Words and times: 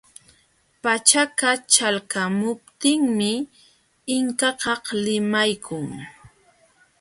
Pachaka 0.83 1.49
ćhalqamuptinmi 1.73 3.31
Inkakaq 4.15 4.83
limaykun. 5.03 5.87